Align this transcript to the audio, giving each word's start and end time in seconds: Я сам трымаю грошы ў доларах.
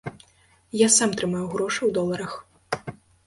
Я 0.81 0.87
сам 0.95 1.13
трымаю 1.19 1.43
грошы 1.53 1.79
ў 1.79 1.91
доларах. 1.97 2.33